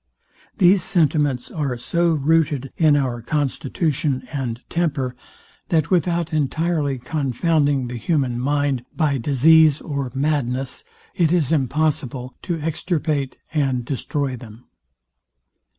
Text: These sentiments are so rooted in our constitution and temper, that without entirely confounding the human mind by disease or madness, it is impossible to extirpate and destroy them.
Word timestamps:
These 0.57 0.81
sentiments 0.83 1.51
are 1.51 1.77
so 1.77 2.13
rooted 2.15 2.73
in 2.75 2.95
our 2.97 3.21
constitution 3.21 4.27
and 4.31 4.59
temper, 4.67 5.15
that 5.69 5.91
without 5.91 6.33
entirely 6.33 6.97
confounding 6.97 7.87
the 7.87 7.97
human 7.97 8.39
mind 8.39 8.83
by 8.95 9.19
disease 9.19 9.79
or 9.79 10.11
madness, 10.15 10.83
it 11.13 11.31
is 11.31 11.51
impossible 11.51 12.33
to 12.41 12.59
extirpate 12.59 13.37
and 13.53 13.85
destroy 13.85 14.35
them. 14.35 14.63